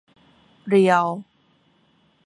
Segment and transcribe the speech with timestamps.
[0.67, 1.07] เรียล